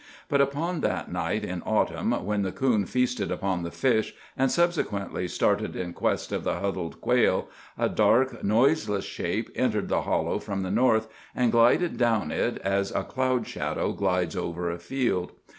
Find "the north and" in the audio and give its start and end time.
10.63-11.51